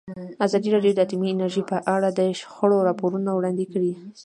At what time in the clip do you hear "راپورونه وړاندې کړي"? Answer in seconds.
2.87-3.93